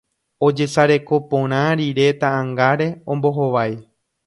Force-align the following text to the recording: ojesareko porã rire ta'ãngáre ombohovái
ojesareko 0.45 1.19
porã 1.33 1.59
rire 1.83 2.07
ta'ãngáre 2.25 2.91
ombohovái 3.17 3.73